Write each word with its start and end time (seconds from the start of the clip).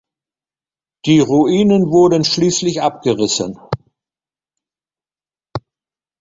Die 1.05 1.19
Ruinen 1.19 1.91
wurden 1.91 2.23
schließlich 2.23 2.81
abgerissen. 2.81 3.59